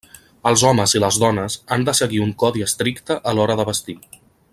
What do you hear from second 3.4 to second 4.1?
l'hora de vestir.